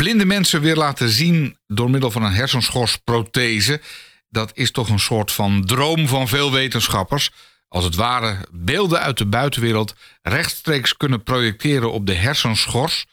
blinde 0.00 0.24
mensen 0.24 0.60
weer 0.60 0.76
laten 0.76 1.08
zien 1.08 1.56
door 1.66 1.90
middel 1.90 2.10
van 2.10 2.22
een 2.22 2.32
hersenschorsprothese. 2.32 3.80
Dat 4.28 4.50
is 4.54 4.70
toch 4.70 4.88
een 4.88 4.98
soort 4.98 5.32
van 5.32 5.64
droom 5.64 6.08
van 6.08 6.28
veel 6.28 6.52
wetenschappers. 6.52 7.30
Als 7.68 7.84
het 7.84 7.94
ware 7.94 8.36
beelden 8.50 9.00
uit 9.00 9.18
de 9.18 9.26
buitenwereld 9.26 9.94
rechtstreeks 10.22 10.96
kunnen 10.96 11.22
projecteren 11.22 11.92
op 11.92 12.06
de 12.06 12.14
hersenschors. 12.14 13.06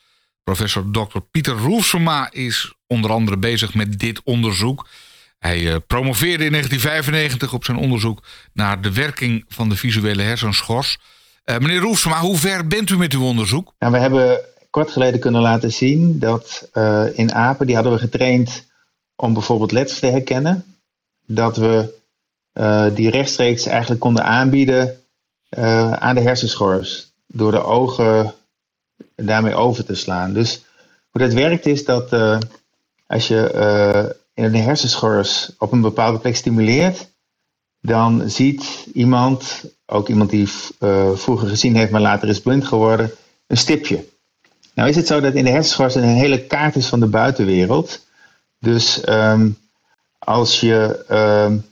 Professor 0.43 0.91
Dr. 0.91 1.19
Pieter 1.31 1.57
Roelsema 1.57 2.31
is 2.31 2.73
onder 2.85 3.11
andere 3.11 3.37
bezig 3.37 3.73
met 3.73 3.99
dit 3.99 4.21
onderzoek. 4.23 4.87
Hij 5.39 5.73
eh, 5.73 5.75
promoveerde 5.87 6.45
in 6.45 6.51
1995 6.51 7.53
op 7.53 7.65
zijn 7.65 7.77
onderzoek 7.77 8.23
naar 8.53 8.81
de 8.81 8.93
werking 8.93 9.45
van 9.47 9.69
de 9.69 9.75
visuele 9.75 10.21
hersenschors. 10.21 10.97
Uh, 11.45 11.57
meneer 11.57 11.79
Roelsema, 11.79 12.19
hoe 12.19 12.37
ver 12.37 12.67
bent 12.67 12.89
u 12.89 12.97
met 12.97 13.13
uw 13.13 13.23
onderzoek? 13.23 13.73
Nou, 13.79 13.91
we 13.91 13.99
hebben 13.99 14.39
kort 14.77 14.91
geleden 14.91 15.19
kunnen 15.19 15.41
laten 15.41 15.71
zien 15.71 16.19
dat 16.19 16.69
uh, 16.73 17.05
in 17.13 17.33
apen, 17.33 17.65
die 17.65 17.75
hadden 17.75 17.93
we 17.93 17.99
getraind 17.99 18.65
om 19.15 19.33
bijvoorbeeld 19.33 19.71
letters 19.71 19.99
te 19.99 20.05
herkennen, 20.05 20.77
dat 21.25 21.57
we 21.57 21.93
uh, 22.53 22.85
die 22.95 23.09
rechtstreeks 23.09 23.65
eigenlijk 23.65 24.01
konden 24.01 24.23
aanbieden 24.23 24.99
uh, 25.57 25.93
aan 25.93 26.15
de 26.15 26.21
hersenschors 26.21 27.11
door 27.27 27.51
de 27.51 27.63
ogen 27.63 28.33
daarmee 29.15 29.55
over 29.55 29.85
te 29.85 29.95
slaan. 29.95 30.33
Dus 30.33 30.63
hoe 31.09 31.21
dat 31.21 31.33
werkt 31.33 31.65
is 31.65 31.85
dat 31.85 32.11
als 33.07 33.27
je 33.27 34.15
in 34.33 34.51
de 34.51 34.57
hersenschors 34.57 35.51
op 35.57 35.71
een 35.71 35.81
bepaalde 35.81 36.19
plek 36.19 36.35
stimuleert, 36.35 37.11
dan 37.81 38.29
ziet 38.29 38.87
iemand, 38.93 39.63
ook 39.85 40.09
iemand 40.09 40.29
die 40.29 40.47
vroeger 41.13 41.47
gezien 41.47 41.75
heeft 41.75 41.91
maar 41.91 42.01
later 42.01 42.29
is 42.29 42.41
blind 42.41 42.65
geworden, 42.65 43.11
een 43.47 43.57
stipje. 43.57 44.15
Nou 44.77 44.89
is 44.89 44.95
het 44.95 45.07
zo 45.07 45.19
dat 45.19 45.33
in 45.33 45.43
de 45.43 45.49
hersenschors 45.49 45.95
een 45.95 46.03
hele 46.03 46.39
kaart 46.39 46.75
is 46.75 46.87
van 46.87 46.99
de 46.99 47.05
buitenwereld. 47.05 48.05
Dus 48.59 49.01
um, 49.09 49.57
als 50.19 50.59
je 50.59 51.05
um, 51.45 51.65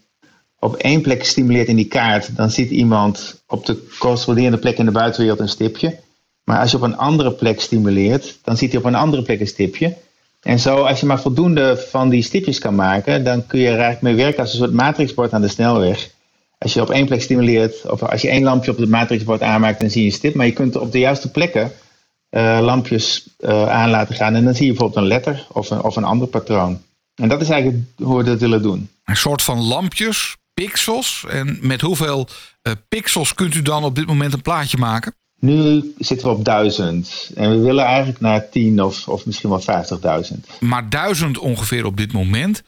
op 0.60 0.76
één 0.76 1.02
plek 1.02 1.26
stimuleert 1.26 1.68
in 1.68 1.76
die 1.76 1.88
kaart, 1.88 2.36
dan 2.36 2.52
ziet 2.52 2.70
iemand 2.70 3.44
op 3.48 3.66
de 3.66 3.88
corresponderende 4.00 4.58
plek 4.58 4.78
in 4.78 4.86
de 4.86 4.92
buitenwereld 4.92 5.40
een 5.40 5.50
stipje. 5.50 6.00
Maar 6.44 6.60
als 6.60 6.72
je 6.72 6.78
op 6.78 6.84
een 6.84 6.98
andere 6.98 7.32
plek 7.32 7.62
stimuleert, 7.62 8.40
dan 8.44 8.58
ziet 8.58 8.72
hij 8.72 8.80
op 8.80 8.86
een 8.86 8.96
andere 8.96 9.24
plek 9.24 9.40
een 9.40 9.48
stipje. 9.48 9.96
En 10.42 10.60
zo, 10.60 10.76
als 10.76 11.00
je 11.00 11.06
maar 11.06 11.22
voldoende 11.22 11.86
van 11.90 12.10
die 12.10 12.24
stipjes 12.24 12.60
kan 12.60 12.76
maken, 12.76 13.24
dan 13.24 13.48
kun 13.48 13.60
je 13.60 13.66
er 13.68 13.80
eigenlijk 13.80 14.02
mee 14.02 14.16
werken 14.16 14.42
als 14.42 14.52
een 14.52 14.60
soort 14.60 14.74
matrixbord 14.74 15.34
aan 15.34 15.42
de 15.42 15.48
snelweg. 15.48 16.10
Als 16.58 16.74
je 16.74 16.82
op 16.82 16.90
één 16.90 17.06
plek 17.06 17.22
stimuleert, 17.22 17.90
of 17.92 18.04
als 18.04 18.22
je 18.22 18.30
één 18.30 18.44
lampje 18.44 18.72
op 18.72 18.78
het 18.78 18.90
matrixbord 18.90 19.42
aanmaakt, 19.42 19.80
dan 19.80 19.90
zie 19.90 20.02
je 20.02 20.08
een 20.08 20.14
stip. 20.14 20.34
Maar 20.34 20.46
je 20.46 20.54
kunt 20.54 20.76
op 20.76 20.92
de 20.92 21.00
juiste 21.00 21.32
plekken 21.32 21.72
lampjes 22.42 23.28
uh, 23.40 23.70
aan 23.70 23.90
laten 23.90 24.16
gaan. 24.16 24.36
En 24.36 24.44
dan 24.44 24.54
zie 24.54 24.66
je 24.66 24.72
bijvoorbeeld 24.72 25.02
een 25.02 25.08
letter 25.08 25.46
of 25.52 25.70
een, 25.70 25.82
of 25.82 25.96
een 25.96 26.04
ander 26.04 26.28
patroon. 26.28 26.82
En 27.16 27.30
dat 27.30 27.42
is 27.42 27.50
eigenlijk 27.50 27.84
hoe 27.98 28.18
we 28.18 28.24
dat 28.24 28.40
willen 28.40 28.62
doen. 28.62 28.90
Een 29.06 29.16
soort 29.16 29.42
van 29.42 29.60
lampjes, 29.60 30.36
pixels. 30.54 31.26
En 31.30 31.58
met 31.62 31.82
hoeveel 31.82 32.28
uh, 32.64 32.74
pixels 32.90 33.34
kunt 33.34 33.56
u 33.56 33.62
dan 33.62 33.84
op 33.84 33.96
dit 33.96 34.08
moment 34.08 34.34
een 34.34 34.42
plaatje 34.42 34.78
maken? 34.78 35.16
Nu 35.40 35.94
zitten 35.98 36.28
we 36.28 36.34
op 36.34 36.46
duizend. 36.46 37.32
En 37.36 37.50
we 37.50 37.58
willen 37.58 37.86
eigenlijk 37.86 38.20
naar 38.20 38.50
tien 38.50 38.84
of, 38.84 39.08
of 39.08 39.26
misschien 39.26 39.50
wel 39.50 39.62
50.000. 40.32 40.60
Maar 40.60 40.90
duizend 40.90 41.38
ongeveer 41.38 41.86
op 41.86 41.98
dit 41.98 42.14
moment. 42.14 42.64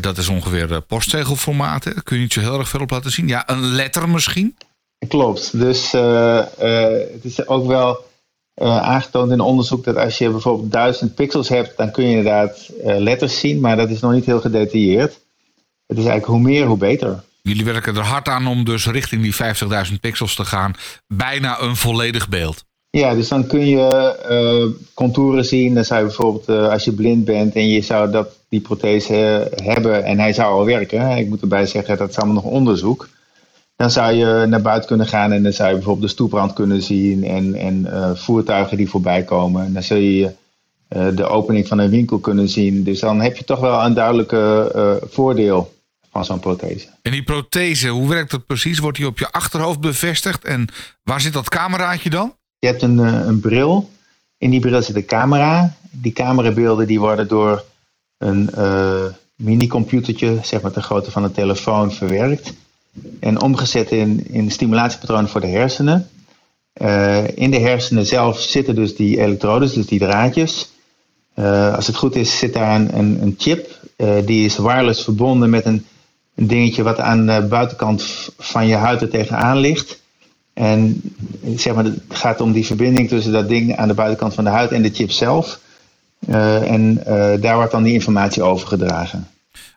Dat 0.00 0.18
is 0.18 0.28
ongeveer 0.28 0.80
postzegelformaat. 0.80 1.84
Daar 1.84 2.02
kun 2.02 2.16
je 2.16 2.22
niet 2.22 2.32
zo 2.32 2.40
heel 2.40 2.58
erg 2.58 2.68
veel 2.68 2.80
op 2.80 2.90
laten 2.90 3.10
zien. 3.10 3.28
Ja, 3.28 3.50
een 3.50 3.60
letter 3.60 4.08
misschien? 4.08 4.56
Klopt. 5.08 5.58
Dus 5.58 5.92
het 5.92 7.24
is 7.24 7.46
ook 7.46 7.66
wel 7.66 8.06
uh, 8.62 8.82
aangetoond 8.82 9.30
in 9.30 9.40
onderzoek 9.40 9.84
dat 9.84 9.96
als 9.96 10.18
je 10.18 10.30
bijvoorbeeld 10.30 10.72
1000 10.72 11.14
pixels 11.14 11.48
hebt, 11.48 11.76
dan 11.76 11.90
kun 11.90 12.04
je 12.04 12.16
inderdaad 12.16 12.70
uh, 12.84 12.98
letters 12.98 13.40
zien, 13.40 13.60
maar 13.60 13.76
dat 13.76 13.90
is 13.90 14.00
nog 14.00 14.12
niet 14.12 14.24
heel 14.24 14.40
gedetailleerd. 14.40 15.20
Het 15.86 15.98
is 15.98 16.04
eigenlijk 16.04 16.26
hoe 16.26 16.40
meer, 16.40 16.66
hoe 16.66 16.76
beter. 16.76 17.22
Jullie 17.42 17.64
werken 17.64 17.96
er 17.96 18.02
hard 18.02 18.28
aan 18.28 18.46
om 18.46 18.64
dus 18.64 18.86
richting 18.86 19.22
die 19.22 19.34
50.000 19.90 20.00
pixels 20.00 20.34
te 20.34 20.44
gaan. 20.44 20.72
Bijna 21.06 21.60
een 21.60 21.76
volledig 21.76 22.28
beeld. 22.28 22.64
Ja, 22.90 23.14
dus 23.14 23.28
dan 23.28 23.46
kun 23.46 23.66
je 23.66 24.16
uh, 24.30 24.82
contouren 24.94 25.44
zien. 25.44 25.74
Dan 25.74 25.84
zou 25.84 26.00
je 26.00 26.06
bijvoorbeeld, 26.06 26.70
als 26.70 26.84
je 26.84 26.92
blind 26.92 27.24
bent 27.24 27.54
en 27.54 27.68
je 27.68 27.80
zou 27.80 28.10
dat, 28.10 28.28
die 28.48 28.60
prothese 28.60 29.50
hebben 29.62 30.04
en 30.04 30.18
hij 30.18 30.32
zou 30.32 30.52
al 30.52 30.64
werken. 30.64 31.16
Ik 31.16 31.28
moet 31.28 31.40
erbij 31.40 31.66
zeggen, 31.66 31.98
dat 31.98 32.10
is 32.10 32.16
allemaal 32.16 32.42
nog 32.42 32.52
onderzoek. 32.52 33.08
Dan 33.78 33.90
zou 33.90 34.12
je 34.12 34.46
naar 34.48 34.62
buiten 34.62 34.88
kunnen 34.88 35.06
gaan 35.06 35.32
en 35.32 35.42
dan 35.42 35.52
zou 35.52 35.68
je 35.68 35.74
bijvoorbeeld 35.74 36.06
de 36.06 36.12
stoeprand 36.12 36.52
kunnen 36.52 36.82
zien 36.82 37.24
en, 37.24 37.54
en 37.54 37.80
uh, 37.80 38.10
voertuigen 38.14 38.76
die 38.76 38.88
voorbij 38.88 39.22
komen. 39.22 39.64
En 39.64 39.72
dan 39.72 39.82
zul 39.82 39.96
je 39.96 40.34
uh, 40.88 41.06
de 41.14 41.26
opening 41.26 41.68
van 41.68 41.78
een 41.78 41.90
winkel 41.90 42.18
kunnen 42.18 42.48
zien. 42.48 42.84
Dus 42.84 43.00
dan 43.00 43.20
heb 43.20 43.36
je 43.36 43.44
toch 43.44 43.60
wel 43.60 43.84
een 43.84 43.94
duidelijke 43.94 44.72
uh, 44.76 45.08
voordeel 45.10 45.74
van 46.10 46.24
zo'n 46.24 46.40
prothese. 46.40 46.88
En 47.02 47.12
die 47.12 47.22
prothese, 47.22 47.88
hoe 47.88 48.08
werkt 48.08 48.30
dat 48.30 48.46
precies? 48.46 48.78
Wordt 48.78 48.96
die 48.96 49.06
op 49.06 49.18
je 49.18 49.30
achterhoofd 49.30 49.80
bevestigd 49.80 50.44
en 50.44 50.68
waar 51.02 51.20
zit 51.20 51.32
dat 51.32 51.48
cameraatje 51.48 52.10
dan? 52.10 52.34
Je 52.58 52.66
hebt 52.66 52.82
een, 52.82 52.98
een 52.98 53.40
bril. 53.40 53.90
In 54.38 54.50
die 54.50 54.60
bril 54.60 54.82
zit 54.82 54.96
een 54.96 55.06
camera. 55.06 55.76
Die 55.90 56.12
camerabeelden 56.12 56.86
die 56.86 57.00
worden 57.00 57.28
door 57.28 57.64
een 58.16 58.50
minicomputertje, 59.36 60.38
zeg 60.42 60.60
maar 60.60 60.72
de 60.72 60.82
grootte 60.82 61.10
van 61.10 61.24
een 61.24 61.32
telefoon, 61.32 61.92
verwerkt 61.92 62.52
en 63.20 63.42
omgezet 63.42 63.90
in, 63.90 64.26
in 64.30 64.50
stimulatiepatronen 64.50 65.28
voor 65.28 65.40
de 65.40 65.46
hersenen. 65.46 66.08
Uh, 66.82 67.28
in 67.34 67.50
de 67.50 67.58
hersenen 67.58 68.06
zelf 68.06 68.40
zitten 68.40 68.74
dus 68.74 68.96
die 68.96 69.20
elektrodes, 69.20 69.72
dus 69.72 69.86
die 69.86 69.98
draadjes. 69.98 70.70
Uh, 71.38 71.74
als 71.74 71.86
het 71.86 71.96
goed 71.96 72.14
is, 72.14 72.38
zit 72.38 72.52
daar 72.52 72.74
een, 72.74 73.22
een, 73.22 73.34
chip. 73.38 73.80
Uh, 73.96 74.14
die 74.24 74.44
is 74.44 74.56
wireless 74.56 75.04
verbonden 75.04 75.50
met 75.50 75.64
een, 75.64 75.86
een 76.34 76.46
dingetje 76.46 76.82
wat 76.82 77.00
aan 77.00 77.26
de 77.26 77.46
buitenkant 77.48 78.28
van 78.38 78.66
je 78.66 78.74
huid 78.74 79.00
er 79.00 79.08
tegenaan 79.08 79.58
ligt. 79.58 80.02
En 80.54 81.02
zeg 81.56 81.74
maar, 81.74 81.84
het 81.84 82.00
gaat 82.08 82.40
om 82.40 82.52
die 82.52 82.66
verbinding 82.66 83.08
tussen 83.08 83.32
dat 83.32 83.48
ding 83.48 83.76
aan 83.76 83.88
de 83.88 83.94
buitenkant 83.94 84.34
van 84.34 84.44
de 84.44 84.50
huid 84.50 84.72
en 84.72 84.82
de 84.82 84.94
chip 84.94 85.10
zelf. 85.10 85.60
en 86.26 87.02
daar 87.40 87.54
wordt 87.54 87.72
dan 87.72 87.82
die 87.82 87.92
informatie 87.92 88.42
overgedragen. 88.42 89.28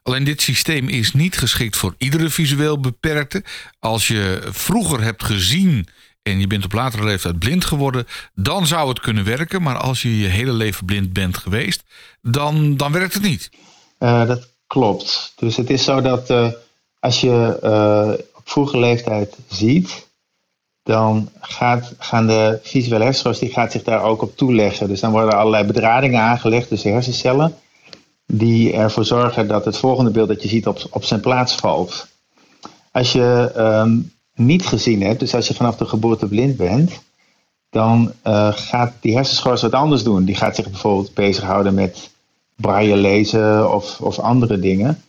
Alleen 0.03 0.23
dit 0.23 0.41
systeem 0.41 0.87
is 0.87 1.13
niet 1.13 1.37
geschikt 1.37 1.77
voor 1.77 1.95
iedere 1.97 2.29
visueel 2.29 2.79
beperkte. 2.79 3.43
Als 3.79 4.07
je 4.07 4.41
vroeger 4.51 5.01
hebt 5.01 5.23
gezien 5.23 5.87
en 6.23 6.39
je 6.39 6.47
bent 6.47 6.65
op 6.65 6.73
latere 6.73 7.03
leeftijd 7.03 7.39
blind 7.39 7.65
geworden, 7.65 8.07
dan 8.33 8.67
zou 8.67 8.89
het 8.89 8.99
kunnen 8.99 9.25
werken. 9.25 9.61
Maar 9.61 9.77
als 9.77 10.01
je 10.01 10.17
je 10.19 10.27
hele 10.27 10.53
leven 10.53 10.85
blind 10.85 11.13
bent 11.13 11.37
geweest, 11.37 11.83
dan, 12.21 12.77
dan 12.77 12.91
werkt 12.91 13.13
het 13.13 13.23
niet. 13.23 13.49
Uh, 13.99 14.27
dat 14.27 14.47
klopt. 14.67 15.33
Dus 15.35 15.55
het 15.55 15.69
is 15.69 15.83
zo 15.83 16.01
dat 16.01 16.29
uh, 16.29 16.47
als 16.99 17.21
je 17.21 17.59
uh, 17.63 18.25
op 18.35 18.49
vroege 18.49 18.77
leeftijd 18.77 19.37
ziet, 19.49 20.09
dan 20.83 21.29
gaat, 21.39 21.93
gaan 21.97 22.27
de 22.27 22.59
visuele 22.63 23.03
hersens 23.03 23.39
die 23.39 23.51
gaat 23.51 23.71
zich 23.71 23.83
daar 23.83 24.03
ook 24.03 24.21
op 24.21 24.37
toeleggen. 24.37 24.87
Dus 24.87 24.99
dan 24.99 25.11
worden 25.11 25.37
allerlei 25.37 25.65
bedradingen 25.65 26.21
aangelegd, 26.21 26.69
dus 26.69 26.83
hersencellen 26.83 27.55
die 28.33 28.73
ervoor 28.73 29.05
zorgen 29.05 29.47
dat 29.47 29.65
het 29.65 29.77
volgende 29.77 30.11
beeld 30.11 30.27
dat 30.27 30.41
je 30.41 30.47
ziet 30.47 30.67
op, 30.67 30.87
op 30.89 31.03
zijn 31.03 31.19
plaats 31.19 31.55
valt. 31.55 32.07
Als 32.91 33.11
je 33.11 33.51
um, 33.57 34.11
niet 34.35 34.65
gezien 34.65 35.01
hebt, 35.01 35.19
dus 35.19 35.35
als 35.35 35.47
je 35.47 35.53
vanaf 35.53 35.75
de 35.75 35.85
geboorte 35.85 36.27
blind 36.27 36.57
bent, 36.57 37.01
dan 37.69 38.11
uh, 38.27 38.49
gaat 38.53 38.93
die 38.99 39.15
hersenschors 39.15 39.61
wat 39.61 39.73
anders 39.73 40.03
doen. 40.03 40.25
Die 40.25 40.35
gaat 40.35 40.55
zich 40.55 40.69
bijvoorbeeld 40.69 41.13
bezighouden 41.13 41.73
met 41.73 42.09
braille 42.55 42.95
lezen 42.95 43.73
of, 43.73 44.01
of 44.01 44.19
andere 44.19 44.59
dingen. 44.59 45.01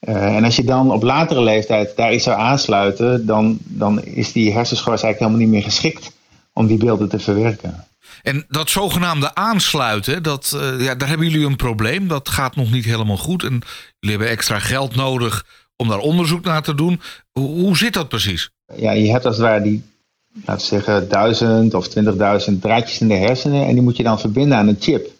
Uh, 0.00 0.36
en 0.36 0.44
als 0.44 0.56
je 0.56 0.64
dan 0.64 0.92
op 0.92 1.02
latere 1.02 1.42
leeftijd 1.42 1.96
daar 1.96 2.14
iets 2.14 2.24
zou 2.24 2.38
aansluiten, 2.38 3.26
dan, 3.26 3.58
dan 3.62 4.04
is 4.04 4.32
die 4.32 4.52
hersenschors 4.52 5.02
eigenlijk 5.02 5.18
helemaal 5.18 5.40
niet 5.40 5.48
meer 5.48 5.72
geschikt 5.72 6.12
om 6.52 6.66
die 6.66 6.78
beelden 6.78 7.08
te 7.08 7.18
verwerken. 7.18 7.84
En 8.22 8.44
dat 8.48 8.70
zogenaamde 8.70 9.34
aansluiten, 9.34 10.22
dat, 10.22 10.52
uh, 10.54 10.84
ja, 10.84 10.94
daar 10.94 11.08
hebben 11.08 11.28
jullie 11.28 11.46
een 11.46 11.56
probleem. 11.56 12.08
Dat 12.08 12.28
gaat 12.28 12.56
nog 12.56 12.70
niet 12.70 12.84
helemaal 12.84 13.16
goed. 13.16 13.42
En 13.42 13.62
jullie 13.98 14.16
hebben 14.16 14.28
extra 14.28 14.58
geld 14.58 14.94
nodig 14.96 15.44
om 15.76 15.88
daar 15.88 15.98
onderzoek 15.98 16.44
naar 16.44 16.62
te 16.62 16.74
doen. 16.74 17.00
Hoe, 17.32 17.48
hoe 17.48 17.76
zit 17.76 17.92
dat 17.92 18.08
precies? 18.08 18.50
Ja, 18.76 18.92
je 18.92 19.10
hebt 19.10 19.24
als 19.26 19.36
het 19.36 19.44
ware 19.44 19.62
die, 19.62 19.82
laten 20.44 20.62
we 20.62 20.68
zeggen, 20.68 21.08
duizend 21.08 21.74
of 21.74 21.88
twintigduizend 21.88 22.62
draadjes 22.62 23.00
in 23.00 23.08
de 23.08 23.14
hersenen. 23.14 23.66
En 23.66 23.72
die 23.72 23.82
moet 23.82 23.96
je 23.96 24.02
dan 24.02 24.20
verbinden 24.20 24.58
aan 24.58 24.68
een 24.68 24.76
chip. 24.80 25.10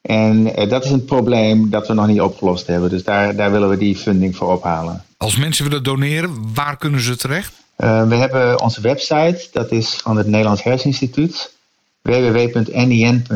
En 0.00 0.46
uh, 0.46 0.70
dat 0.70 0.84
is 0.84 0.90
een 0.90 1.04
probleem 1.04 1.70
dat 1.70 1.88
we 1.88 1.94
nog 1.94 2.06
niet 2.06 2.20
opgelost 2.20 2.66
hebben. 2.66 2.90
Dus 2.90 3.04
daar, 3.04 3.36
daar 3.36 3.50
willen 3.50 3.68
we 3.68 3.76
die 3.76 3.96
funding 3.96 4.36
voor 4.36 4.52
ophalen. 4.52 5.04
Als 5.16 5.36
mensen 5.36 5.64
willen 5.64 5.82
doneren, 5.82 6.54
waar 6.54 6.76
kunnen 6.76 7.00
ze 7.00 7.16
terecht? 7.16 7.52
Uh, 7.76 8.08
we 8.08 8.14
hebben 8.14 8.60
onze 8.60 8.80
website, 8.80 9.48
dat 9.52 9.70
is 9.70 9.94
van 9.94 10.16
het 10.16 10.26
Nederlands 10.26 10.62
Herseninstituut 10.62 11.56
www.nin.knw.nl 12.08 13.34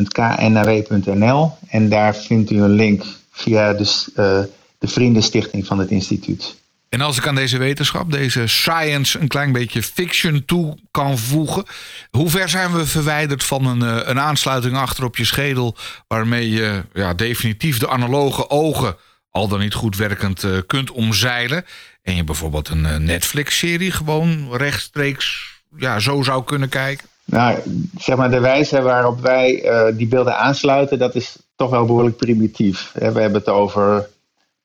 en 1.68 1.88
daar 1.88 2.16
vindt 2.16 2.50
u 2.50 2.62
een 2.62 2.70
link 2.70 3.04
via 3.30 3.72
de, 3.72 3.82
uh, 3.82 4.40
de 4.78 4.88
Vriendenstichting 4.88 5.66
van 5.66 5.78
het 5.78 5.90
instituut. 5.90 6.60
En 6.88 7.00
als 7.00 7.18
ik 7.18 7.26
aan 7.26 7.34
deze 7.34 7.58
wetenschap, 7.58 8.10
deze 8.10 8.46
science, 8.46 9.18
een 9.18 9.28
klein 9.28 9.52
beetje 9.52 9.82
fiction 9.82 10.44
toe 10.44 10.78
kan 10.90 11.18
voegen. 11.18 11.64
Hoe 12.10 12.30
ver 12.30 12.48
zijn 12.48 12.72
we 12.72 12.86
verwijderd 12.86 13.44
van 13.44 13.66
een, 13.66 13.82
eh, 13.82 14.08
een 14.08 14.20
aansluiting 14.20 14.76
achter 14.76 15.04
op 15.04 15.16
je 15.16 15.24
schedel. 15.24 15.76
waarmee 16.08 16.50
je 16.50 16.82
ja, 16.92 17.14
definitief 17.14 17.78
de 17.78 17.88
analoge 17.88 18.50
ogen, 18.50 18.96
al 19.30 19.48
dan 19.48 19.60
niet 19.60 19.74
goed 19.74 19.96
werkend, 19.96 20.42
uh, 20.42 20.58
kunt 20.66 20.90
omzeilen. 20.90 21.64
En 22.02 22.16
je 22.16 22.24
bijvoorbeeld 22.24 22.68
een 22.68 23.04
Netflix-serie 23.04 23.90
gewoon 23.90 24.56
rechtstreeks 24.56 25.52
ja, 25.76 25.98
zo 25.98 26.22
zou 26.22 26.44
kunnen 26.44 26.68
kijken? 26.68 27.06
Nou, 27.24 27.58
zeg 27.98 28.16
maar, 28.16 28.30
de 28.30 28.40
wijze 28.40 28.82
waarop 28.82 29.20
wij 29.20 29.64
die 29.96 30.06
beelden 30.06 30.38
aansluiten, 30.38 30.98
dat 30.98 31.14
is 31.14 31.36
toch 31.56 31.70
wel 31.70 31.84
behoorlijk 31.84 32.16
primitief. 32.16 32.92
We 32.92 33.04
hebben 33.04 33.32
het 33.32 33.48
over 33.48 34.08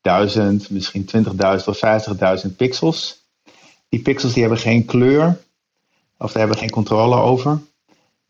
1000, 0.01 0.69
misschien 0.69 1.09
20.000 1.15 1.31
of 1.65 1.80
50.000 2.45 2.56
pixels. 2.56 3.25
Die 3.89 4.01
pixels 4.01 4.33
die 4.33 4.42
hebben 4.42 4.59
geen 4.59 4.86
kleur, 4.86 5.38
of 6.18 6.31
daar 6.31 6.38
hebben 6.38 6.56
we 6.56 6.62
geen 6.62 6.69
controle 6.69 7.15
over. 7.15 7.59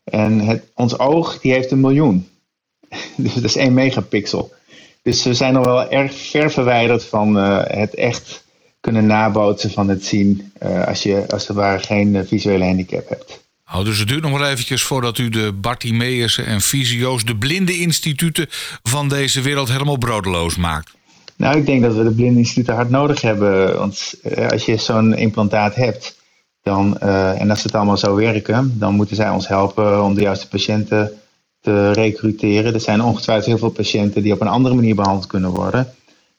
En 0.04 0.40
het, 0.40 0.64
ons 0.74 0.98
oog 0.98 1.40
die 1.40 1.52
heeft 1.52 1.70
een 1.70 1.80
miljoen. 1.80 2.28
Dus 3.16 3.34
dat 3.34 3.44
is 3.44 3.56
1 3.56 3.74
megapixel. 3.74 4.52
Dus 5.02 5.24
we 5.24 5.34
zijn 5.34 5.52
nog 5.52 5.64
wel 5.64 5.90
erg 5.90 6.14
ver 6.14 6.50
verwijderd 6.50 7.04
van 7.04 7.36
uh, 7.36 7.60
het 7.64 7.94
echt 7.94 8.44
kunnen 8.80 9.06
nabootsen 9.06 9.70
van 9.70 9.88
het 9.88 10.04
zien 10.04 10.52
uh, 10.62 10.86
als 10.86 11.02
je 11.02 11.24
als 11.28 11.48
er 11.48 11.54
ware 11.54 11.78
geen 11.78 12.26
visuele 12.26 12.64
handicap 12.64 13.08
hebt. 13.08 13.47
Oh, 13.72 13.84
dus 13.84 13.98
het 13.98 14.08
duurt 14.08 14.22
nog 14.22 14.38
wel 14.38 14.48
eventjes 14.48 14.82
voordat 14.82 15.18
u 15.18 15.28
de 15.28 15.52
Bartimeus'en 15.52 16.46
en 16.46 16.60
Visio's, 16.60 17.24
de 17.24 17.36
blinde 17.36 17.78
instituten 17.78 18.46
van 18.82 19.08
deze 19.08 19.40
wereld 19.40 19.68
helemaal 19.68 19.98
brodeloos 19.98 20.56
maakt. 20.56 20.96
Nou, 21.36 21.56
ik 21.56 21.66
denk 21.66 21.82
dat 21.82 21.94
we 21.94 22.02
de 22.02 22.14
blinde 22.14 22.38
instituten 22.38 22.74
hard 22.74 22.90
nodig 22.90 23.20
hebben. 23.20 23.78
Want 23.78 24.14
uh, 24.22 24.48
als 24.48 24.64
je 24.64 24.76
zo'n 24.76 25.14
implantaat 25.14 25.74
hebt, 25.74 26.16
dan, 26.62 26.98
uh, 27.02 27.40
en 27.40 27.50
als 27.50 27.62
het 27.62 27.74
allemaal 27.74 27.96
zou 27.96 28.16
werken, 28.16 28.74
dan 28.78 28.94
moeten 28.94 29.16
zij 29.16 29.30
ons 29.30 29.48
helpen 29.48 30.04
om 30.04 30.14
de 30.14 30.20
juiste 30.20 30.48
patiënten 30.48 31.12
te 31.60 31.92
recruteren. 31.92 32.74
Er 32.74 32.80
zijn 32.80 33.02
ongetwijfeld 33.02 33.46
heel 33.46 33.58
veel 33.58 33.70
patiënten 33.70 34.22
die 34.22 34.32
op 34.32 34.40
een 34.40 34.48
andere 34.48 34.74
manier 34.74 34.94
behandeld 34.94 35.26
kunnen 35.26 35.50
worden. 35.50 35.92